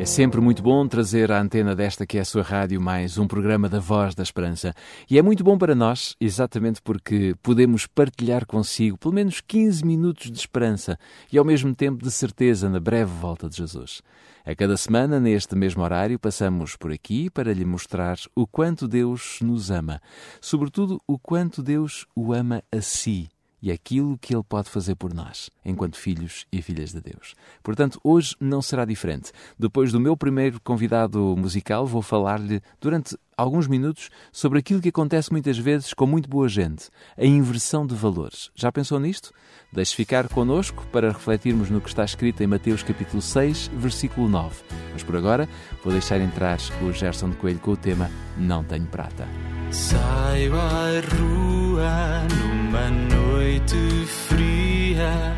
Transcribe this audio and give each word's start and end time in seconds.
É 0.00 0.06
sempre 0.06 0.40
muito 0.40 0.62
bom 0.62 0.88
trazer 0.88 1.30
à 1.30 1.38
antena 1.38 1.76
desta 1.76 2.06
que 2.06 2.16
é 2.16 2.22
a 2.22 2.24
sua 2.24 2.42
rádio 2.42 2.80
mais 2.80 3.18
um 3.18 3.26
programa 3.26 3.68
da 3.68 3.78
Voz 3.78 4.14
da 4.14 4.22
Esperança. 4.22 4.72
E 5.10 5.18
é 5.18 5.22
muito 5.22 5.44
bom 5.44 5.58
para 5.58 5.74
nós, 5.74 6.16
exatamente 6.18 6.80
porque 6.80 7.34
podemos 7.42 7.86
partilhar 7.86 8.46
consigo 8.46 8.96
pelo 8.96 9.12
menos 9.12 9.42
15 9.42 9.84
minutos 9.84 10.30
de 10.30 10.38
esperança 10.38 10.98
e 11.30 11.36
ao 11.36 11.44
mesmo 11.44 11.74
tempo 11.74 12.02
de 12.02 12.10
certeza 12.10 12.70
na 12.70 12.80
breve 12.80 13.12
volta 13.12 13.46
de 13.46 13.58
Jesus. 13.58 14.00
A 14.42 14.54
cada 14.54 14.74
semana, 14.78 15.20
neste 15.20 15.54
mesmo 15.54 15.82
horário, 15.82 16.18
passamos 16.18 16.76
por 16.76 16.90
aqui 16.90 17.28
para 17.28 17.52
lhe 17.52 17.66
mostrar 17.66 18.16
o 18.34 18.46
quanto 18.46 18.88
Deus 18.88 19.40
nos 19.42 19.70
ama, 19.70 20.00
sobretudo 20.40 20.98
o 21.06 21.18
quanto 21.18 21.62
Deus 21.62 22.06
o 22.16 22.32
ama 22.32 22.62
a 22.72 22.80
si 22.80 23.28
e 23.62 23.70
aquilo 23.70 24.18
que 24.18 24.34
Ele 24.34 24.42
pode 24.42 24.70
fazer 24.70 24.94
por 24.94 25.12
nós, 25.12 25.50
enquanto 25.64 25.96
filhos 25.96 26.46
e 26.52 26.62
filhas 26.62 26.92
de 26.92 27.00
Deus. 27.00 27.34
Portanto, 27.62 28.00
hoje 28.02 28.34
não 28.40 28.62
será 28.62 28.84
diferente. 28.84 29.32
Depois 29.58 29.92
do 29.92 30.00
meu 30.00 30.16
primeiro 30.16 30.60
convidado 30.60 31.18
musical, 31.36 31.86
vou 31.86 32.02
falar-lhe 32.02 32.60
durante 32.80 33.16
alguns 33.36 33.66
minutos 33.66 34.10
sobre 34.30 34.58
aquilo 34.58 34.80
que 34.80 34.90
acontece 34.90 35.32
muitas 35.32 35.56
vezes 35.56 35.94
com 35.94 36.06
muito 36.06 36.28
boa 36.28 36.48
gente, 36.48 36.90
a 37.16 37.24
inversão 37.24 37.86
de 37.86 37.94
valores. 37.94 38.50
Já 38.54 38.70
pensou 38.70 39.00
nisto? 39.00 39.32
Deixe 39.72 39.94
ficar 39.94 40.28
connosco 40.28 40.84
para 40.92 41.12
refletirmos 41.12 41.70
no 41.70 41.80
que 41.80 41.88
está 41.88 42.04
escrito 42.04 42.42
em 42.42 42.46
Mateus 42.46 42.82
capítulo 42.82 43.22
6, 43.22 43.68
versículo 43.74 44.28
9. 44.28 44.62
Mas 44.92 45.02
por 45.02 45.16
agora, 45.16 45.48
vou 45.82 45.92
deixar 45.92 46.20
entrar 46.20 46.58
o 46.82 46.92
Gerson 46.92 47.32
Coelho 47.32 47.60
com 47.60 47.72
o 47.72 47.76
tema 47.76 48.10
Não 48.36 48.62
Tenho 48.64 48.86
Prata. 48.86 49.26
Saio 49.70 50.54
à 50.54 51.00
rua 51.16 52.59
numa 52.70 52.88
noite 52.88 54.06
fria, 54.28 55.34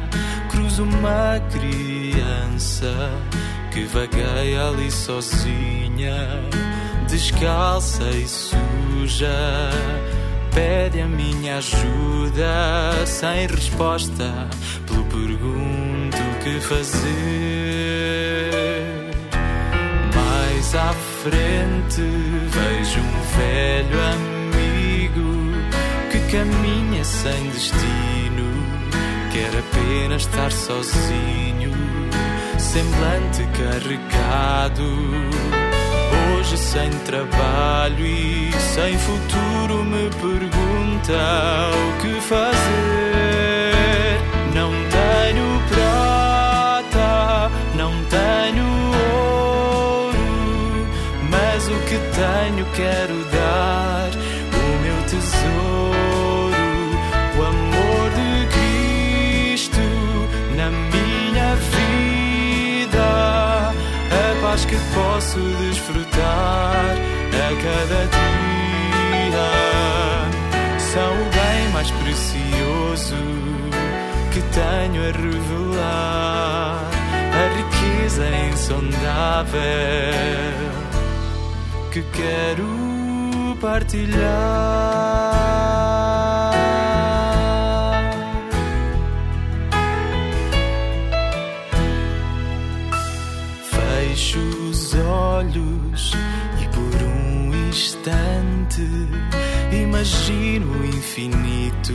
cruzo 0.51 0.85
uma 0.85 1.41
criança 1.51 2.93
que 3.73 3.85
vagueia 3.85 4.69
ali 4.69 4.91
sozinha, 4.91 6.15
descalça 7.09 8.05
e 8.11 8.29
suja. 8.29 9.71
Pede 10.55 11.01
a 11.01 11.07
minha 11.07 11.57
ajuda 11.57 13.07
sem 13.07 13.47
resposta, 13.47 14.31
pelo 14.87 15.05
pergunto 15.05 16.19
que 16.45 16.61
fazer. 16.61 17.09
Mais 20.15 20.75
à 20.75 20.93
frente 21.23 22.03
vejo 22.51 23.01
um 23.01 23.23
velho 23.39 23.99
amigo 24.13 24.42
caminha 26.33 27.05
sem 27.05 27.51
destino, 27.51 28.49
quer 29.31 29.51
apenas 29.55 30.23
estar 30.23 30.51
sozinho, 30.51 31.71
semblante 32.59 33.47
carregado. 33.53 34.83
Hoje 36.39 36.57
sem 36.57 36.89
trabalho 37.05 38.07
e 38.07 38.51
sem 38.53 38.97
futuro 38.99 39.85
me 39.85 40.09
pergunta 40.09 41.21
o 41.77 42.01
que 42.01 42.19
fazer. 42.23 42.53
Não 44.55 44.71
tenho 44.73 45.63
prata, 45.69 47.51
não 47.77 47.92
tenho 48.05 48.65
ouro, 50.07 50.89
mas 51.31 51.69
o 51.69 51.79
que 51.81 51.98
tenho 52.17 52.65
quero 52.75 53.22
posso 65.23 65.39
desfrutar 65.39 66.97
a 67.33 67.49
cada 67.63 68.07
dia. 68.11 69.49
São 70.79 71.13
o 71.13 71.25
bem 71.31 71.69
mais 71.73 71.91
precioso 71.91 73.17
que 74.33 74.43
tenho 74.43 75.03
a 75.03 75.13
revelar, 75.13 76.91
a 77.33 77.49
riqueza 77.57 78.29
insondável 78.51 79.53
que 81.93 82.03
quero 82.03 82.67
partilhar. 83.61 85.61
Imagino 99.73 100.73
o 100.73 100.85
infinito. 100.85 101.95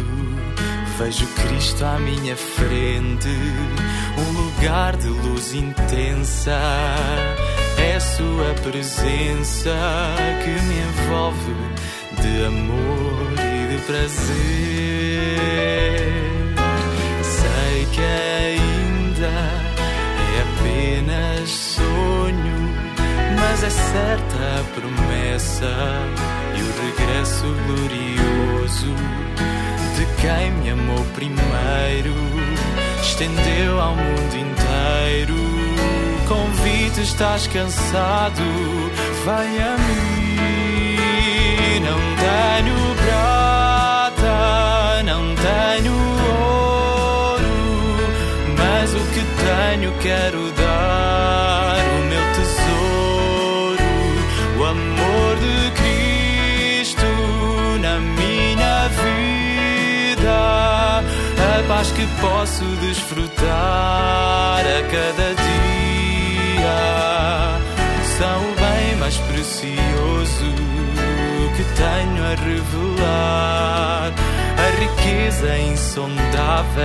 Vejo 0.97 1.27
Cristo 1.27 1.85
à 1.85 1.99
minha 1.99 2.35
frente, 2.35 3.29
um 4.17 4.31
lugar 4.31 4.95
de 4.97 5.07
luz 5.07 5.53
intensa. 5.53 6.59
É 7.77 7.99
Sua 7.99 8.53
presença 8.63 9.75
que 10.43 10.49
me 10.49 10.79
envolve 10.79 11.55
de 12.21 12.45
amor 12.45 13.33
e 13.37 13.75
de 13.75 13.81
prazer. 13.83 14.27
Sei 17.21 17.85
que 17.93 18.01
ainda 18.01 19.27
é 20.33 20.41
apenas 20.41 21.49
sonho, 21.49 22.66
mas 23.59 23.63
é 23.63 23.69
certa 23.71 24.37
a 24.59 24.63
promessa 24.75 25.65
e 26.55 26.61
o 26.61 26.69
regresso 26.85 27.47
glorioso 27.65 28.93
de 29.95 30.05
quem 30.21 30.51
me 30.51 30.69
amou 30.69 31.03
primeiro, 31.15 32.13
estendeu 33.01 33.81
ao 33.81 33.95
mundo 33.95 34.35
inteiro. 34.35 35.35
Convite, 36.27 37.01
estás 37.01 37.47
cansado, 37.47 38.43
vem 39.25 39.63
a 39.63 39.77
mim. 39.79 40.97
Não 41.79 41.99
tenho 42.17 42.75
prata, 43.07 45.03
não 45.03 45.35
tenho 45.35 45.93
ouro, 47.31 47.43
mas 48.55 48.93
o 48.93 48.99
que 49.13 49.23
tenho 49.41 49.91
quero 49.99 50.51
dar. 50.51 50.96
Paz 61.87 61.91
que 61.91 62.07
posso 62.21 62.65
desfrutar 62.77 64.59
a 64.59 64.81
cada 64.91 65.35
dia. 65.35 66.79
São 68.17 68.41
o 68.41 68.55
bem 68.55 68.95
mais 68.97 69.17
precioso 69.17 70.51
que 71.55 71.63
tenho 71.75 72.23
a 72.23 72.35
revelar, 72.35 74.13
a 74.57 74.69
riqueza 74.79 75.57
insondável 75.59 76.83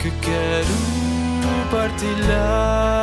que 0.00 0.10
quero 0.10 0.76
partilhar. 1.70 3.02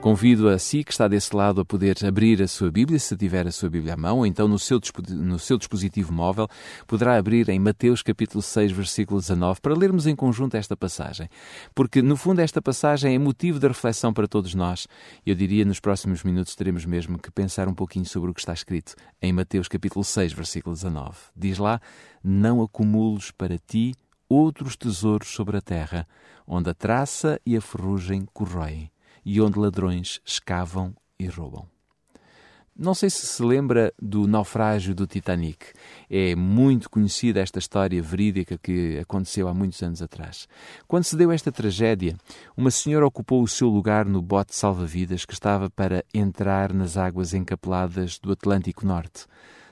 Convido 0.00 0.48
a 0.48 0.58
si 0.58 0.82
que 0.82 0.92
está 0.92 1.06
desse 1.06 1.36
lado 1.36 1.60
a 1.60 1.64
poder 1.64 1.94
abrir 2.06 2.40
a 2.42 2.48
sua 2.48 2.70
Bíblia, 2.70 2.98
se 2.98 3.14
tiver 3.14 3.46
a 3.46 3.52
sua 3.52 3.68
Bíblia 3.68 3.92
à 3.92 3.96
mão, 3.98 4.18
ou 4.18 4.26
então 4.26 4.48
no 4.48 4.58
seu, 4.58 4.80
no 5.10 5.38
seu 5.38 5.58
dispositivo 5.58 6.10
móvel, 6.10 6.48
poderá 6.86 7.18
abrir 7.18 7.50
em 7.50 7.58
Mateus 7.58 8.02
capítulo 8.02 8.40
6, 8.40 8.72
versículo 8.72 9.20
19, 9.20 9.60
para 9.60 9.74
lermos 9.74 10.06
em 10.06 10.16
conjunto 10.16 10.56
esta 10.56 10.74
passagem. 10.74 11.28
Porque, 11.74 12.00
no 12.00 12.16
fundo, 12.16 12.40
esta 12.40 12.62
passagem 12.62 13.14
é 13.14 13.18
motivo 13.18 13.58
de 13.58 13.68
reflexão 13.68 14.10
para 14.10 14.26
todos 14.26 14.54
nós. 14.54 14.88
Eu 15.24 15.34
diria, 15.34 15.66
nos 15.66 15.80
próximos 15.80 16.24
minutos 16.24 16.56
teremos 16.56 16.86
mesmo 16.86 17.18
que 17.18 17.30
pensar 17.30 17.68
um 17.68 17.74
pouquinho 17.74 18.06
sobre 18.06 18.30
o 18.30 18.34
que 18.34 18.40
está 18.40 18.54
escrito 18.54 18.94
em 19.20 19.34
Mateus 19.34 19.68
capítulo 19.68 20.02
6, 20.02 20.32
versículo 20.32 20.74
19. 20.74 21.14
Diz 21.36 21.58
lá, 21.58 21.78
não 22.24 22.62
acumules 22.62 23.30
para 23.30 23.58
ti 23.58 23.94
outros 24.30 24.76
tesouros 24.76 25.28
sobre 25.28 25.58
a 25.58 25.60
terra, 25.60 26.08
onde 26.46 26.70
a 26.70 26.74
traça 26.74 27.38
e 27.44 27.54
a 27.54 27.60
ferrugem 27.60 28.26
corroem, 28.32 28.90
e 29.24 29.40
onde 29.40 29.58
ladrões 29.58 30.20
escavam 30.24 30.94
e 31.18 31.26
roubam. 31.26 31.66
Não 32.82 32.94
sei 32.94 33.10
se 33.10 33.26
se 33.26 33.42
lembra 33.42 33.92
do 34.00 34.26
naufrágio 34.26 34.94
do 34.94 35.06
Titanic. 35.06 35.66
É 36.08 36.34
muito 36.34 36.88
conhecida 36.88 37.40
esta 37.40 37.58
história 37.58 38.00
verídica 38.00 38.56
que 38.56 38.98
aconteceu 38.98 39.48
há 39.48 39.52
muitos 39.52 39.82
anos 39.82 40.00
atrás. 40.00 40.48
Quando 40.88 41.04
se 41.04 41.14
deu 41.14 41.30
esta 41.30 41.52
tragédia, 41.52 42.16
uma 42.56 42.70
senhora 42.70 43.06
ocupou 43.06 43.42
o 43.42 43.48
seu 43.48 43.68
lugar 43.68 44.06
no 44.06 44.22
bote 44.22 44.56
salva-vidas 44.56 45.26
que 45.26 45.34
estava 45.34 45.68
para 45.68 46.02
entrar 46.14 46.72
nas 46.72 46.96
águas 46.96 47.34
encapeladas 47.34 48.18
do 48.18 48.32
Atlântico 48.32 48.86
Norte. 48.86 49.26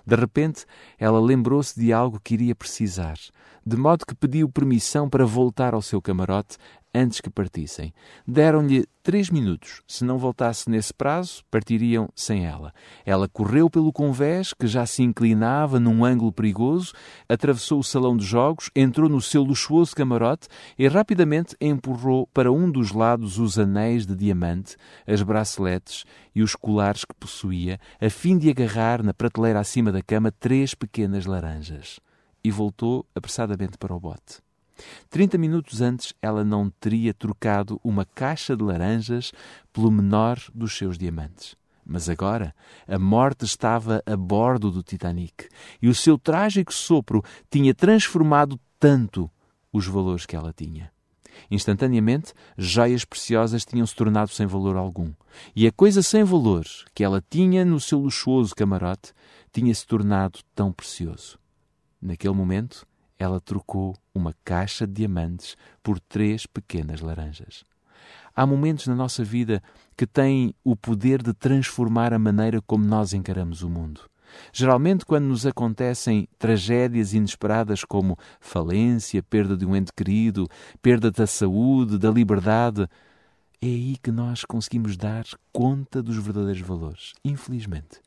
De 0.05 0.15
repente, 0.15 0.67
ela 0.99 1.19
lembrou-se 1.19 1.79
de 1.81 1.93
algo 1.95 2.21
que 2.23 2.35
iria 2.35 2.55
precisar, 2.55 3.17
de 3.65 3.77
modo 3.77 4.05
que 4.05 4.15
pediu 4.15 4.51
permissão 4.51 5.09
para 5.09 5.25
voltar 5.25 5.73
ao 5.73 5.81
seu 5.81 6.03
camarote 6.03 6.59
antes 6.99 7.21
que 7.21 7.31
partissem. 7.31 7.93
Deram-lhe 8.27 8.85
três 9.03 9.31
minutos. 9.31 9.83
Se 9.87 10.05
não 10.05 10.19
voltasse 10.19 10.69
nesse 10.69 10.93
prazo, 10.93 11.43
partiriam 11.51 12.09
sem 12.15 12.45
ela. 12.45 12.73
Ela 13.07 13.29
correu 13.29 13.71
pelo 13.71 13.93
convés, 13.93 14.53
que 14.53 14.67
já 14.67 14.85
se 14.85 15.03
inclinava 15.03 15.79
num 15.79 16.05
ângulo 16.05 16.33
perigoso, 16.33 16.93
atravessou 17.29 17.79
o 17.79 17.85
salão 17.85 18.17
de 18.17 18.25
jogos, 18.25 18.71
entrou 18.75 19.09
no 19.09 19.21
seu 19.21 19.43
luxuoso 19.43 19.95
camarote 19.95 20.49
e 20.79 20.87
rapidamente 20.89 21.57
empurrou 21.61 22.27
para 22.35 22.53
um 22.53 22.71
dos 22.71 22.93
lados 22.93 23.39
os 23.39 23.59
anéis 23.59 24.05
de 24.05 24.15
diamante, 24.15 24.77
as 25.07 25.23
braceletes 25.23 26.05
e 26.35 26.43
os 26.43 26.55
colares 26.55 27.05
que 27.05 27.15
possuía, 27.15 27.79
a 28.01 28.11
fim 28.11 28.37
de 28.37 28.51
agarrar 28.51 29.03
na 29.03 29.15
prateleira 29.15 29.61
acima 29.61 29.93
da 29.93 30.03
cama 30.03 30.33
três 30.33 30.75
pequenas 30.75 31.25
laranjas. 31.25 32.01
E 32.43 32.51
voltou 32.51 33.07
apressadamente 33.15 33.77
para 33.79 33.95
o 33.95 34.01
bote. 34.01 34.48
Trinta 35.11 35.37
minutos 35.37 35.81
antes, 35.81 36.15
ela 36.21 36.45
não 36.45 36.71
teria 36.71 37.13
trocado 37.13 37.81
uma 37.83 38.05
caixa 38.05 38.57
de 38.57 38.63
laranjas 38.63 39.33
pelo 39.73 39.91
menor 39.91 40.39
dos 40.55 40.77
seus 40.77 40.97
diamantes. 40.97 41.57
Mas 41.85 42.09
agora 42.09 42.55
a 42.87 42.99
morte 42.99 43.45
estava 43.45 44.03
a 44.05 44.17
bordo 44.17 44.71
do 44.71 44.83
Titanic 44.83 45.49
e 45.81 45.89
o 45.89 45.95
seu 45.95 46.19
trágico 46.19 46.73
sopro 46.73 47.25
tinha 47.51 47.75
transformado 47.75 48.61
tanto 48.79 49.31
os 49.73 49.87
valores 49.87 50.27
que 50.27 50.37
ela 50.37 50.53
tinha. 50.53 50.93
Instantaneamente, 51.51 52.35
joias 52.57 53.05
preciosas 53.05 53.65
tinham 53.65 53.87
se 53.87 53.95
tornado 53.95 54.31
sem 54.31 54.47
valor 54.47 54.77
algum. 54.77 55.13
E 55.55 55.67
a 55.67 55.73
coisa 55.73 56.03
sem 56.03 56.25
valor 56.25 56.67
que 56.95 57.05
ela 57.05 57.25
tinha 57.31 57.65
no 57.65 57.81
seu 57.81 58.01
luxuoso 58.01 58.55
camarote 58.55 59.13
tinha 59.53 59.75
se 59.75 59.87
tornado 59.87 60.41
tão 60.55 60.73
precioso. 60.73 61.39
Naquele 62.01 62.35
momento, 62.35 62.87
ela 63.19 63.41
trocou 63.41 63.97
uma 64.15 64.35
caixa 64.45 64.87
de 64.87 64.95
diamantes 64.95 65.57
por 65.83 65.99
três 65.99 66.47
pequenas 66.47 67.01
laranjas. 67.01 67.65
Há 68.35 68.47
momentos 68.47 68.87
na 68.87 68.95
nossa 68.95 69.25
vida 69.25 69.63
que 69.97 70.07
têm 70.07 70.55
o 70.63 70.77
poder 70.77 71.23
de 71.23 71.35
transformar 71.35 72.13
a 72.13 72.19
maneira 72.19 72.63
como 72.63 72.85
nós 72.85 73.13
encaramos 73.13 73.63
o 73.63 73.69
mundo. 73.69 74.03
Geralmente, 74.53 75.05
quando 75.05 75.25
nos 75.25 75.47
acontecem 75.47 76.29
tragédias 76.39 77.15
inesperadas 77.15 77.85
como 77.85 78.17
falência, 78.41 79.23
perda 79.23 79.57
de 79.57 79.67
um 79.67 79.75
ente 79.75 79.93
querido, 79.93 80.47
perda 80.81 81.11
da 81.11 81.27
saúde, 81.27 81.99
da 81.99 82.11
liberdade, 82.11 82.89
é 83.61 83.67
aí 83.67 83.97
que 84.01 84.13
nós 84.13 84.45
conseguimos 84.45 84.97
dar 84.97 85.25
conta 85.53 86.03
dos 86.03 86.17
verdadeiros 86.17 86.63
valores, 86.63 87.15
infelizmente. 87.25 88.01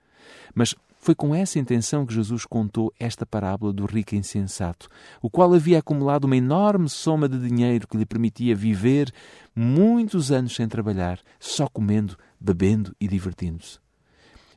Mas 0.56 0.76
foi 1.02 1.16
com 1.16 1.34
essa 1.34 1.58
intenção 1.58 2.06
que 2.06 2.14
Jesus 2.14 2.46
contou 2.46 2.94
esta 3.00 3.26
parábola 3.26 3.74
do 3.74 3.88
rico 3.88 4.14
insensato, 4.14 4.88
o 5.20 5.32
qual 5.32 5.52
havia 5.52 5.80
acumulado 5.80 6.26
uma 6.26 6.38
enorme 6.38 6.88
soma 6.88 7.28
de 7.28 7.40
dinheiro 7.40 7.88
que 7.88 7.98
lhe 7.98 8.06
permitia 8.06 8.56
viver 8.56 9.12
muitos 9.56 10.32
anos 10.32 10.56
sem 10.56 10.68
trabalhar, 10.68 11.20
só 11.40 11.68
comendo, 11.68 12.16
bebendo 12.40 12.96
e 13.02 13.08
divertindo-se. 13.08 13.80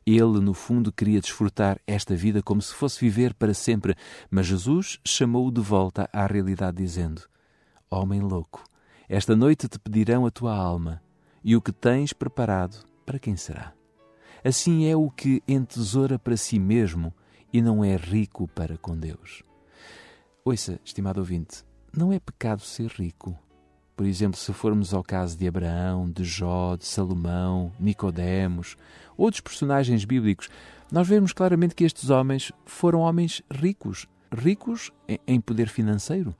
Ele, 0.05 0.39
no 0.39 0.53
fundo, 0.53 0.91
queria 0.91 1.19
desfrutar 1.19 1.79
esta 1.87 2.15
vida 2.15 2.43
como 2.43 2.61
se 2.61 2.75
fosse 2.75 2.99
viver 2.99 3.33
para 3.33 3.55
sempre, 3.55 3.95
mas 4.29 4.45
Jesus 4.45 4.99
chamou-o 5.03 5.51
de 5.51 5.61
volta 5.61 6.07
à 6.13 6.27
realidade, 6.27 6.77
dizendo: 6.77 7.23
Homem 7.89 8.21
louco, 8.21 8.63
esta 9.09 9.35
noite 9.35 9.67
te 9.67 9.79
pedirão 9.79 10.27
a 10.27 10.29
tua 10.29 10.55
alma, 10.55 11.01
e 11.43 11.55
o 11.55 11.61
que 11.61 11.71
tens 11.71 12.13
preparado, 12.13 12.85
para 13.03 13.17
quem 13.17 13.35
será? 13.35 13.73
Assim 14.47 14.85
é 14.85 14.95
o 14.95 15.09
que 15.09 15.41
entesoura 15.47 16.19
para 16.19 16.37
si 16.37 16.59
mesmo 16.59 17.11
e 17.51 17.63
não 17.63 17.83
é 17.83 17.95
rico 17.95 18.47
para 18.47 18.77
com 18.77 18.95
Deus. 18.95 19.41
Ouça, 20.45 20.79
estimado 20.85 21.19
ouvinte, 21.19 21.63
não 21.91 22.13
é 22.13 22.19
pecado 22.19 22.61
ser 22.61 22.91
rico. 22.91 23.35
Por 23.97 24.05
exemplo, 24.05 24.37
se 24.37 24.53
formos 24.53 24.93
ao 24.93 25.03
caso 25.03 25.35
de 25.35 25.47
Abraão, 25.47 26.07
de 26.07 26.23
Jó, 26.23 26.75
de 26.75 26.85
Salomão, 26.85 27.71
Nicodemos, 27.79 28.77
outros 29.17 29.41
personagens 29.41 30.05
bíblicos, 30.05 30.47
nós 30.91 31.07
vemos 31.07 31.33
claramente 31.33 31.73
que 31.73 31.83
estes 31.83 32.11
homens 32.11 32.51
foram 32.67 32.99
homens 32.99 33.41
ricos, 33.51 34.07
ricos 34.31 34.91
em 35.25 35.41
poder 35.41 35.69
financeiro. 35.69 36.35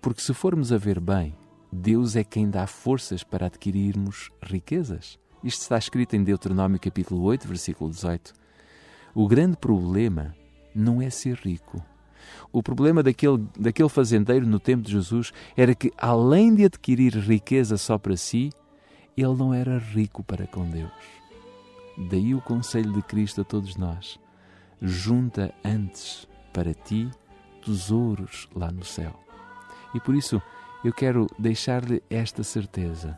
Porque 0.00 0.20
se 0.20 0.32
formos 0.32 0.70
a 0.70 0.78
ver 0.78 1.00
bem, 1.00 1.34
Deus 1.72 2.14
é 2.14 2.22
quem 2.22 2.48
dá 2.48 2.68
forças 2.68 3.24
para 3.24 3.46
adquirirmos 3.46 4.30
riquezas. 4.40 5.18
Isto 5.46 5.60
está 5.60 5.78
escrito 5.78 6.16
em 6.16 6.24
Deuteronômio 6.24 6.76
capítulo 6.80 7.22
8, 7.22 7.46
versículo 7.46 7.88
18. 7.88 8.34
O 9.14 9.28
grande 9.28 9.56
problema 9.56 10.34
não 10.74 11.00
é 11.00 11.08
ser 11.08 11.36
rico. 11.36 11.80
O 12.50 12.64
problema 12.64 13.00
daquele, 13.00 13.46
daquele 13.56 13.88
fazendeiro 13.88 14.44
no 14.44 14.58
tempo 14.58 14.82
de 14.82 14.90
Jesus 14.90 15.32
era 15.56 15.72
que, 15.72 15.92
além 15.96 16.52
de 16.52 16.64
adquirir 16.64 17.16
riqueza 17.16 17.78
só 17.78 17.96
para 17.96 18.16
si, 18.16 18.50
ele 19.16 19.36
não 19.36 19.54
era 19.54 19.78
rico 19.78 20.20
para 20.24 20.48
com 20.48 20.68
Deus. 20.68 20.90
Daí 22.10 22.34
o 22.34 22.40
conselho 22.40 22.92
de 22.92 23.02
Cristo 23.02 23.42
a 23.42 23.44
todos 23.44 23.76
nós: 23.76 24.18
junta 24.82 25.54
antes 25.64 26.26
para 26.52 26.74
ti 26.74 27.08
tesouros 27.64 28.48
lá 28.52 28.72
no 28.72 28.84
céu. 28.84 29.14
E 29.94 30.00
por 30.00 30.16
isso 30.16 30.42
eu 30.84 30.92
quero 30.92 31.28
deixar-lhe 31.38 32.02
esta 32.10 32.42
certeza 32.42 33.16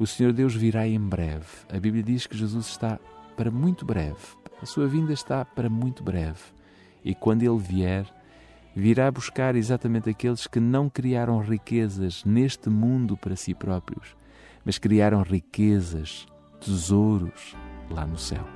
o 0.00 0.06
Senhor 0.06 0.32
Deus 0.32 0.54
virá 0.54 0.88
em 0.88 0.98
breve. 0.98 1.44
A 1.68 1.78
Bíblia 1.78 2.02
diz 2.02 2.26
que 2.26 2.34
Jesus 2.34 2.68
está 2.68 2.98
para 3.36 3.50
muito 3.50 3.84
breve. 3.84 4.16
A 4.62 4.64
sua 4.64 4.88
vinda 4.88 5.12
está 5.12 5.44
para 5.44 5.68
muito 5.68 6.02
breve. 6.02 6.40
E 7.04 7.14
quando 7.14 7.42
ele 7.42 7.58
vier, 7.58 8.06
virá 8.74 9.10
buscar 9.10 9.54
exatamente 9.54 10.08
aqueles 10.08 10.46
que 10.46 10.58
não 10.58 10.88
criaram 10.88 11.38
riquezas 11.40 12.24
neste 12.24 12.70
mundo 12.70 13.14
para 13.14 13.36
si 13.36 13.52
próprios, 13.52 14.16
mas 14.64 14.78
criaram 14.78 15.22
riquezas, 15.22 16.26
tesouros 16.58 17.54
lá 17.90 18.06
no 18.06 18.16
céu. 18.16 18.46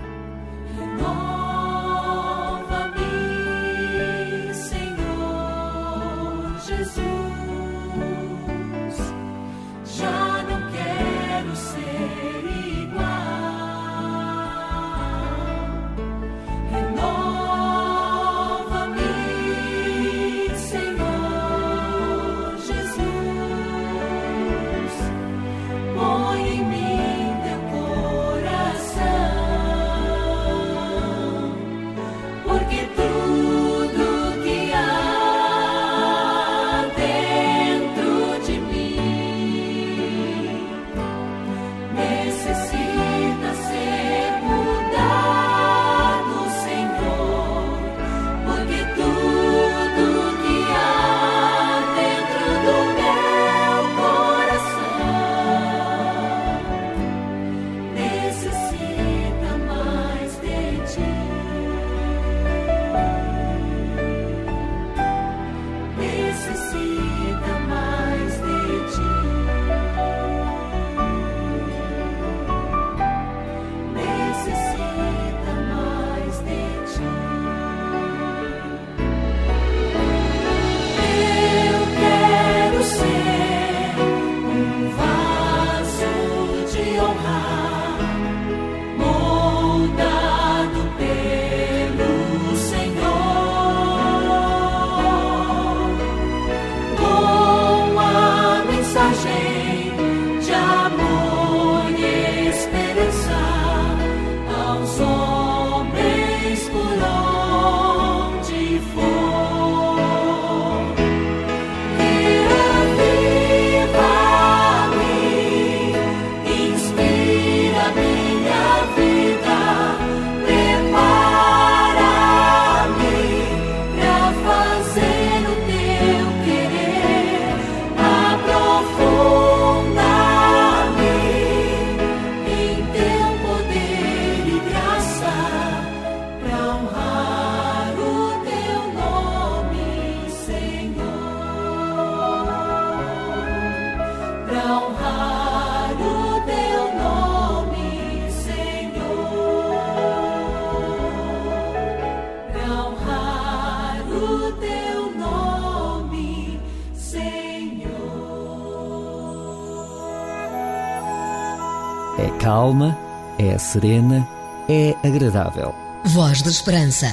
É 162.16 162.30
calma, 162.38 162.96
é 163.40 163.58
serena, 163.58 164.24
é 164.68 164.92
agradável. 165.04 165.74
Voz 166.04 166.42
da 166.42 166.50
Esperança. 166.50 167.06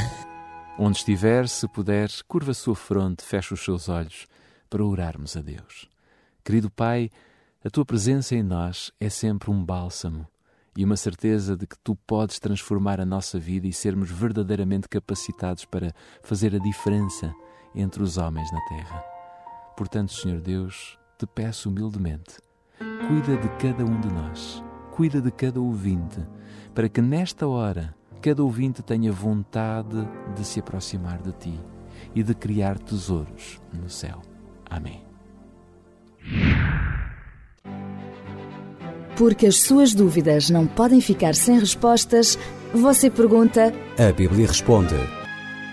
Onde 0.77 0.97
estiver, 0.97 1.47
se 1.47 1.67
puder, 1.67 2.07
curva 2.27 2.51
a 2.51 2.53
sua 2.53 2.75
fronte, 2.75 3.23
feche 3.23 3.51
os 3.51 3.63
seus 3.63 3.89
olhos 3.89 4.27
para 4.69 4.85
orarmos 4.85 5.35
a 5.35 5.41
Deus. 5.41 5.89
Querido 6.43 6.69
Pai, 6.69 7.09
a 7.65 7.69
tua 7.71 7.83
presença 7.83 8.35
em 8.35 8.43
nós 8.43 8.91
é 8.99 9.09
sempre 9.09 9.49
um 9.49 9.65
bálsamo 9.65 10.27
e 10.77 10.85
uma 10.85 10.95
certeza 10.95 11.57
de 11.57 11.65
que 11.65 11.79
tu 11.83 11.95
podes 11.95 12.37
transformar 12.37 13.01
a 13.01 13.05
nossa 13.05 13.39
vida 13.39 13.65
e 13.67 13.73
sermos 13.73 14.11
verdadeiramente 14.11 14.87
capacitados 14.87 15.65
para 15.65 15.95
fazer 16.21 16.55
a 16.55 16.59
diferença 16.59 17.33
entre 17.73 18.03
os 18.03 18.17
homens 18.17 18.51
na 18.51 18.61
terra. 18.69 19.03
Portanto, 19.75 20.13
Senhor 20.13 20.39
Deus, 20.39 20.99
te 21.17 21.25
peço 21.25 21.69
humildemente, 21.69 22.37
cuida 23.07 23.35
de 23.35 23.49
cada 23.57 23.83
um 23.83 23.99
de 23.99 24.07
nós, 24.07 24.63
cuida 24.91 25.21
de 25.21 25.31
cada 25.31 25.59
ouvinte, 25.59 26.19
para 26.75 26.89
que 26.89 27.01
nesta 27.01 27.47
hora 27.47 27.95
cada 28.21 28.43
ouvinte 28.43 28.83
tenha 28.83 29.11
vontade 29.11 30.07
de 30.35 30.45
se 30.45 30.59
aproximar 30.59 31.21
de 31.21 31.31
ti 31.31 31.59
e 32.13 32.21
de 32.21 32.35
criar 32.35 32.77
tesouros 32.77 33.59
no 33.73 33.89
céu. 33.89 34.21
Amém. 34.69 35.03
Porque 39.17 39.47
as 39.47 39.57
suas 39.57 39.93
dúvidas 39.93 40.49
não 40.49 40.65
podem 40.67 41.01
ficar 41.01 41.35
sem 41.35 41.59
respostas, 41.59 42.37
você 42.73 43.09
pergunta. 43.09 43.73
A 43.97 44.11
Bíblia 44.11 44.47
responde. 44.47 44.95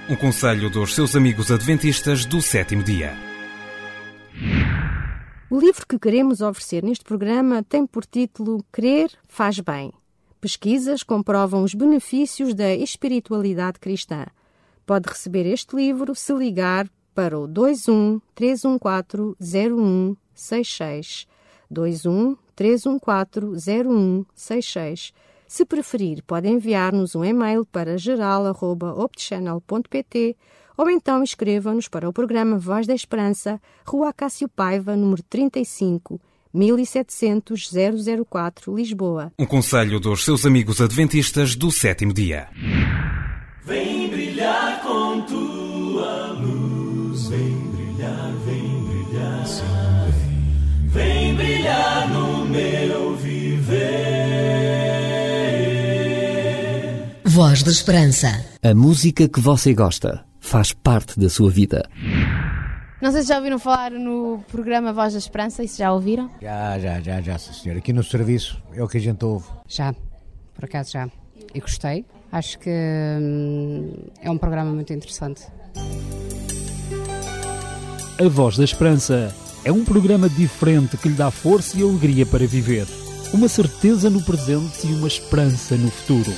Um 0.09 0.17
conselho 0.17 0.71
dos 0.71 0.95
seus 0.95 1.15
amigos 1.15 1.51
adventistas 1.51 2.25
do 2.25 2.41
sétimo 2.41 2.83
dia. 2.83 3.28
O 5.51 5.59
livro 5.59 5.87
que 5.87 5.99
queremos 5.99 6.43
oferecer 6.43 6.85
neste 6.85 7.03
programa 7.03 7.63
tem 7.63 7.87
por 7.87 8.05
título 8.05 8.63
Crer 8.71 9.11
faz 9.27 9.59
bem. 9.61 9.91
Pesquisas 10.43 11.03
comprovam 11.03 11.65
os 11.65 11.73
benefícios 11.73 12.53
da 12.53 12.75
espiritualidade 12.75 13.79
cristã. 13.79 14.27
Pode 14.85 15.09
receber 15.09 15.47
este 15.47 15.75
livro 15.75 16.15
se 16.15 16.35
ligar 16.35 16.87
para 17.15 17.39
o 17.39 17.47
21 17.47 18.21
314 18.35 19.35
0166. 19.41 21.27
21 21.71 22.37
314 22.55 23.65
0166. 23.65 25.15
Se 25.47 25.65
preferir, 25.65 26.23
pode 26.25 26.47
enviar-nos 26.47 27.15
um 27.15 27.25
e-mail 27.25 27.65
para 27.65 27.97
geral.optchannel.pt 27.97 30.37
ou 30.79 30.89
então 30.89 31.25
escreva-nos 31.25 31.89
para 31.89 32.09
o 32.09 32.13
programa 32.13 32.57
Voz 32.57 32.87
da 32.87 32.95
Esperança, 32.95 33.61
Rua 33.85 34.13
Cássio 34.13 34.49
Paiva, 34.49 34.95
número 34.95 35.25
35, 35.25 36.21
1700 36.55 37.69
004, 38.31 38.77
Lisboa. 38.77 39.33
Um 39.37 39.45
conselho 39.45 39.99
dos 39.99 40.25
seus 40.25 40.47
amigos 40.47 40.81
adventistas 40.81 41.57
do 41.57 41.73
sétimo 41.73 42.15
dia. 42.15 42.47
Vem 43.65 44.09
brilhar 44.09 44.81
com 44.83 45.21
tua 45.23 46.33
luz, 46.35 47.27
vem 47.27 47.71
brilhar, 47.73 48.33
vem 48.47 48.85
brilhar, 48.85 49.47
sim, 49.47 49.65
vem. 50.93 51.35
Vem 51.35 51.35
brilhar 51.35 52.09
no 52.09 52.45
meu 52.47 53.17
viver. 53.17 53.99
Voz 57.25 57.65
da 57.65 57.73
Esperança. 57.73 58.29
A 58.63 58.73
música 58.75 59.29
que 59.29 59.41
você 59.41 59.75
gosta 59.75 60.28
faz 60.41 60.73
parte 60.73 61.19
da 61.19 61.29
sua 61.29 61.51
vida. 61.51 61.89
Não 63.01 63.13
sei 63.13 63.23
se 63.23 63.29
já 63.29 63.37
ouviram 63.37 63.59
falar 63.59 63.93
no 63.93 64.43
programa 64.49 64.93
Voz 64.93 65.13
da 65.13 65.19
Esperança, 65.19 65.63
e 65.63 65.69
se 65.69 65.79
já 65.79 65.93
ouviram? 65.93 66.29
Já, 66.43 66.79
já, 66.79 67.01
já, 67.01 67.21
já, 67.21 67.39
sim, 67.39 67.53
senhor. 67.53 67.79
Aqui 67.79 67.93
no 67.93 68.03
serviço 68.03 68.61
é 68.73 68.83
o 68.83 68.89
que 68.89 68.97
a 68.97 69.01
gente 69.01 69.25
ouve. 69.25 69.47
Já, 69.69 69.95
por 70.55 70.65
acaso 70.65 70.93
já. 70.93 71.09
E 71.55 71.61
gostei. 71.61 72.05
Acho 72.33 72.59
que 72.59 72.71
hum, 72.71 73.93
é 74.21 74.31
um 74.31 74.37
programa 74.37 74.73
muito 74.73 74.93
interessante. 74.93 75.43
A 78.21 78.29
Voz 78.29 78.57
da 78.57 78.65
Esperança 78.65 79.33
é 79.65 79.71
um 79.71 79.85
programa 79.85 80.29
diferente 80.29 80.97
que 80.97 81.09
lhe 81.09 81.15
dá 81.15 81.31
força 81.31 81.79
e 81.79 81.83
alegria 81.83 82.27
para 82.27 82.47
viver. 82.47 82.87
Uma 83.33 83.49
certeza 83.49 84.11
no 84.11 84.23
presente 84.25 84.87
e 84.87 84.95
uma 84.95 85.07
esperança 85.07 85.77
no 85.77 85.91
futuro. 85.91 86.33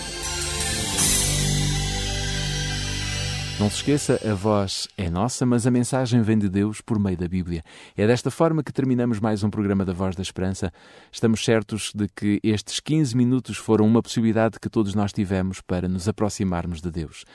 Não 3.61 3.69
se 3.69 3.77
esqueça, 3.77 4.19
a 4.27 4.33
voz 4.33 4.89
é 4.97 5.11
nossa, 5.11 5.45
mas 5.45 5.67
a 5.67 5.71
mensagem 5.71 6.23
vem 6.23 6.39
de 6.39 6.49
Deus 6.49 6.81
por 6.81 6.99
meio 6.99 7.19
da 7.19 7.29
Bíblia. 7.29 7.63
É 7.95 8.07
desta 8.07 8.31
forma 8.31 8.63
que 8.63 8.73
terminamos 8.73 9.21
mais 9.21 9.45
um 9.45 9.51
programa 9.51 9.85
da 9.85 9.93
Voz 9.93 10.17
da 10.17 10.23
Esperança. 10.23 10.73
Estamos 11.13 11.45
certos 11.45 11.93
de 11.95 12.09
que 12.09 12.41
estes 12.43 12.81
15 12.81 13.15
minutos 13.15 13.59
foram 13.59 13.87
uma 13.87 14.03
possibilidade 14.03 14.59
que 14.59 14.71
todos 14.71 14.95
nós 14.95 15.13
tivemos 15.13 15.61
para 15.61 15.87
nos 15.87 16.09
aproximarmos 16.09 16.81
de 16.81 16.91
Deus. 16.91 17.27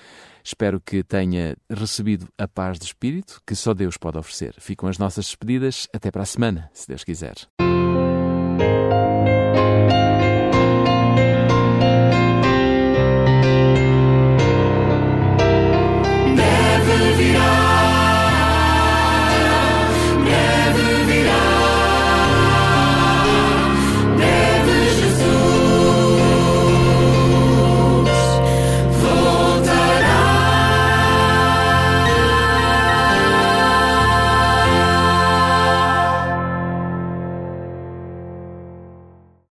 Espero 0.44 0.82
que 0.82 1.04
tenha 1.04 1.56
recebido 1.70 2.28
a 2.40 2.48
paz 2.48 2.80
de 2.80 2.86
espírito 2.86 3.40
que 3.46 3.54
só 3.54 3.76
Deus 3.76 3.96
pode 3.96 4.18
oferecer. 4.18 4.56
Ficam 4.58 4.90
as 4.90 4.98
nossas 4.98 5.26
despedidas. 5.26 5.88
Até 5.94 6.10
para 6.10 6.24
a 6.24 6.26
semana, 6.26 6.72
se 6.74 6.88
Deus 6.88 7.04
quiser. 7.04 7.36